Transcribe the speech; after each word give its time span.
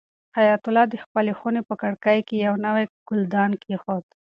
حیات 0.37 0.63
الله 0.67 0.85
د 0.89 0.95
خپلې 1.03 1.31
خونې 1.39 1.61
په 1.69 1.73
کړکۍ 1.81 2.19
کې 2.27 2.35
یو 2.47 2.55
نوی 2.65 2.85
ګلدان 3.09 3.51
کېښود. 3.61 4.05